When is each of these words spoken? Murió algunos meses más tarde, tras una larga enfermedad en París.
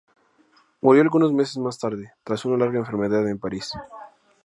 Murió 0.81 1.03
algunos 1.03 1.31
meses 1.31 1.57
más 1.59 1.77
tarde, 1.77 2.11
tras 2.23 2.43
una 2.45 2.57
larga 2.57 2.79
enfermedad 2.79 3.29
en 3.29 3.37
París. 3.37 3.69